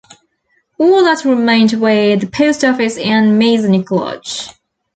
[0.79, 4.47] All that remained were the post office and Masonic Lodge.